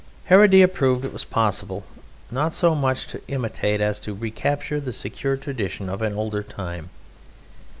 [0.25, 1.83] Heredia proved it possible
[2.31, 6.89] not so much to imitate as to recapture the secure tradition of an older time.